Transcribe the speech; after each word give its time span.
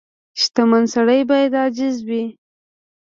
•شتمن 0.41 0.83
سړی 0.93 1.21
باید 1.29 1.51
عاجز 1.61 1.97
وي. 2.07 2.23